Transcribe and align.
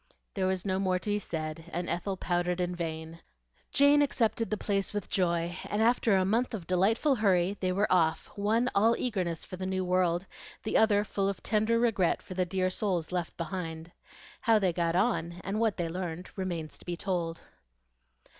There 0.33 0.47
was 0.47 0.65
no 0.65 0.79
more 0.79 0.97
to 0.97 1.11
be 1.11 1.19
said, 1.19 1.65
and 1.71 1.87
Ethel 1.87 2.17
pouted 2.17 2.59
in 2.59 2.75
vain. 2.75 3.21
Jane 3.71 4.01
accepted 4.01 4.49
the 4.49 4.57
place 4.57 4.93
with 4.95 5.11
joy; 5.11 5.55
and 5.69 5.79
after 5.79 6.15
a 6.15 6.25
month 6.25 6.55
of 6.55 6.65
delightful 6.65 7.13
hurry 7.13 7.55
they 7.59 7.71
were 7.71 7.85
off, 7.91 8.25
one 8.35 8.67
all 8.73 8.95
eagerness 8.97 9.45
for 9.45 9.57
the 9.57 9.65
new 9.67 9.85
world, 9.85 10.25
the 10.63 10.75
other 10.75 11.03
full 11.03 11.29
of 11.29 11.43
tender 11.43 11.77
regret 11.77 12.23
for 12.23 12.33
the 12.33 12.45
dear 12.45 12.71
souls 12.71 13.11
left 13.11 13.37
behind. 13.37 13.91
How 14.41 14.57
they 14.57 14.73
got 14.73 14.95
on, 14.95 15.33
and 15.43 15.59
what 15.59 15.77
they 15.77 15.87
learned, 15.87 16.31
remains 16.35 16.79
to 16.79 16.85
be 16.85 16.97
told. 16.97 17.41